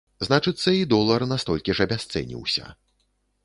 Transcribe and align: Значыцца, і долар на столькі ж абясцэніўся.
Значыцца, 0.27 0.73
і 0.79 0.87
долар 0.93 1.27
на 1.31 1.39
столькі 1.45 1.77
ж 1.81 1.87
абясцэніўся. 1.89 2.77